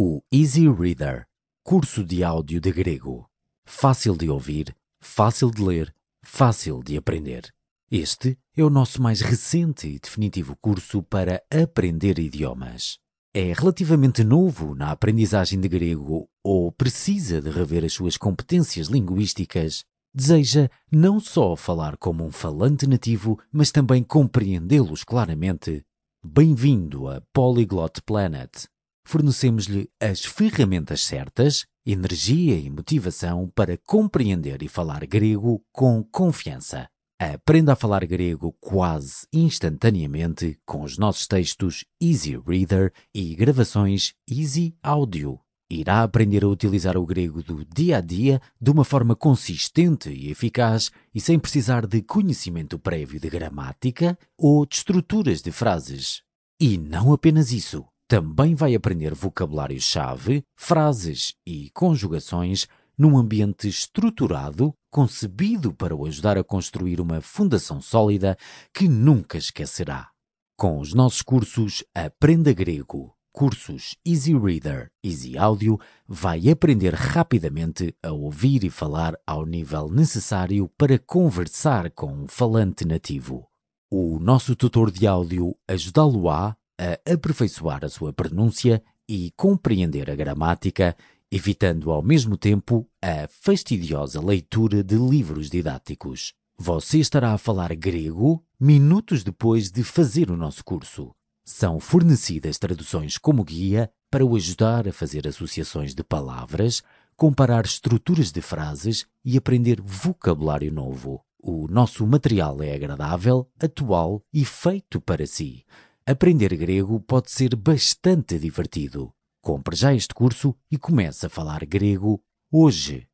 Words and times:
O 0.00 0.22
Easy 0.32 0.68
Reader, 0.68 1.26
curso 1.64 2.04
de 2.04 2.22
áudio 2.22 2.60
de 2.60 2.70
grego. 2.70 3.28
Fácil 3.66 4.16
de 4.16 4.30
ouvir, 4.30 4.72
fácil 5.00 5.50
de 5.50 5.60
ler, 5.60 5.92
fácil 6.22 6.84
de 6.84 6.96
aprender. 6.96 7.52
Este 7.90 8.38
é 8.56 8.62
o 8.62 8.70
nosso 8.70 9.02
mais 9.02 9.20
recente 9.20 9.88
e 9.88 9.98
definitivo 9.98 10.54
curso 10.54 11.02
para 11.02 11.42
aprender 11.50 12.20
idiomas. 12.20 13.00
É 13.34 13.52
relativamente 13.52 14.22
novo 14.22 14.72
na 14.72 14.92
aprendizagem 14.92 15.60
de 15.60 15.66
grego 15.68 16.28
ou 16.44 16.70
precisa 16.70 17.42
de 17.42 17.50
rever 17.50 17.84
as 17.84 17.92
suas 17.92 18.16
competências 18.16 18.86
linguísticas. 18.86 19.84
Deseja 20.14 20.70
não 20.92 21.18
só 21.18 21.56
falar 21.56 21.96
como 21.96 22.24
um 22.24 22.30
falante 22.30 22.86
nativo, 22.86 23.36
mas 23.50 23.72
também 23.72 24.04
compreendê-los 24.04 25.02
claramente. 25.02 25.84
Bem-vindo 26.24 27.08
a 27.08 27.20
Polyglot 27.32 28.00
Planet 28.02 28.68
fornecemos-lhe 29.08 29.88
as 29.98 30.22
ferramentas 30.22 31.00
certas, 31.00 31.64
energia 31.86 32.58
e 32.58 32.68
motivação 32.68 33.50
para 33.54 33.78
compreender 33.78 34.62
e 34.62 34.68
falar 34.68 35.06
grego 35.06 35.64
com 35.72 36.04
confiança. 36.04 36.86
Aprenda 37.18 37.72
a 37.72 37.76
falar 37.76 38.04
grego 38.04 38.54
quase 38.60 39.26
instantaneamente 39.32 40.58
com 40.66 40.82
os 40.82 40.98
nossos 40.98 41.26
textos 41.26 41.86
Easy 41.98 42.38
Reader 42.46 42.92
e 43.14 43.34
gravações 43.34 44.12
Easy 44.30 44.76
Audio. 44.82 45.40
Irá 45.70 46.02
aprender 46.02 46.44
a 46.44 46.48
utilizar 46.48 46.98
o 46.98 47.06
grego 47.06 47.42
do 47.42 47.64
dia 47.64 47.96
a 47.96 48.00
dia 48.02 48.42
de 48.60 48.70
uma 48.70 48.84
forma 48.84 49.16
consistente 49.16 50.10
e 50.10 50.30
eficaz 50.30 50.90
e 51.14 51.20
sem 51.20 51.38
precisar 51.38 51.86
de 51.86 52.02
conhecimento 52.02 52.78
prévio 52.78 53.18
de 53.18 53.30
gramática 53.30 54.18
ou 54.36 54.66
de 54.66 54.76
estruturas 54.76 55.40
de 55.40 55.50
frases. 55.50 56.22
E 56.60 56.76
não 56.76 57.12
apenas 57.12 57.52
isso 57.52 57.86
também 58.08 58.54
vai 58.54 58.74
aprender 58.74 59.14
vocabulário-chave, 59.14 60.42
frases 60.56 61.34
e 61.46 61.70
conjugações 61.74 62.66
num 62.96 63.18
ambiente 63.18 63.68
estruturado, 63.68 64.74
concebido 64.90 65.74
para 65.74 65.94
o 65.94 66.06
ajudar 66.06 66.38
a 66.38 66.42
construir 66.42 67.00
uma 67.00 67.20
fundação 67.20 67.82
sólida 67.82 68.36
que 68.72 68.88
nunca 68.88 69.36
esquecerá. 69.36 70.08
Com 70.56 70.80
os 70.80 70.94
nossos 70.94 71.22
cursos 71.22 71.84
Aprenda 71.94 72.52
Grego, 72.52 73.14
cursos 73.30 73.94
Easy 74.04 74.36
Reader, 74.36 74.90
Easy 75.04 75.38
Audio, 75.38 75.78
vai 76.08 76.48
aprender 76.48 76.94
rapidamente 76.94 77.94
a 78.02 78.10
ouvir 78.10 78.64
e 78.64 78.70
falar 78.70 79.14
ao 79.26 79.46
nível 79.46 79.88
necessário 79.88 80.68
para 80.76 80.98
conversar 80.98 81.90
com 81.90 82.12
um 82.12 82.26
falante 82.26 82.84
nativo. 82.84 83.46
O 83.90 84.18
nosso 84.18 84.56
tutor 84.56 84.90
de 84.90 85.06
áudio 85.06 85.54
ajudá-lo-á 85.68 86.57
a 86.78 87.12
aperfeiçoar 87.12 87.84
a 87.84 87.88
sua 87.88 88.12
pronúncia 88.12 88.82
e 89.08 89.32
compreender 89.36 90.10
a 90.10 90.14
gramática, 90.14 90.96
evitando 91.30 91.90
ao 91.90 92.02
mesmo 92.02 92.36
tempo 92.36 92.88
a 93.02 93.26
fastidiosa 93.28 94.20
leitura 94.20 94.82
de 94.84 94.96
livros 94.96 95.50
didáticos. 95.50 96.34
Você 96.56 96.98
estará 96.98 97.32
a 97.32 97.38
falar 97.38 97.74
grego 97.74 98.44
minutos 98.58 99.22
depois 99.22 99.70
de 99.70 99.82
fazer 99.82 100.30
o 100.30 100.36
nosso 100.36 100.64
curso. 100.64 101.14
São 101.44 101.80
fornecidas 101.80 102.58
traduções 102.58 103.16
como 103.16 103.44
guia 103.44 103.90
para 104.10 104.24
o 104.24 104.36
ajudar 104.36 104.88
a 104.88 104.92
fazer 104.92 105.26
associações 105.26 105.94
de 105.94 106.02
palavras, 106.02 106.82
comparar 107.16 107.64
estruturas 107.64 108.30
de 108.30 108.40
frases 108.40 109.06
e 109.24 109.36
aprender 109.36 109.80
vocabulário 109.80 110.72
novo. 110.72 111.22
O 111.40 111.68
nosso 111.68 112.06
material 112.06 112.62
é 112.62 112.74
agradável, 112.74 113.48
atual 113.60 114.22
e 114.32 114.44
feito 114.44 115.00
para 115.00 115.26
si. 115.26 115.64
Aprender 116.10 116.56
grego 116.56 116.98
pode 117.00 117.30
ser 117.30 117.54
bastante 117.54 118.38
divertido. 118.38 119.12
Compre 119.42 119.76
já 119.76 119.92
este 119.92 120.14
curso 120.14 120.56
e 120.70 120.78
comece 120.78 121.26
a 121.26 121.28
falar 121.28 121.66
grego 121.66 122.24
hoje. 122.50 123.06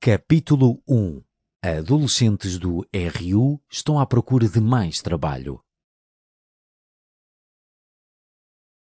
Capítulo 0.00 0.82
1 0.88 1.22
Adolescentes 1.62 2.58
do 2.58 2.88
RU 3.18 3.62
estão 3.70 4.00
à 4.00 4.06
procura 4.06 4.48
de 4.48 4.62
mais 4.62 5.02
trabalho. 5.02 5.62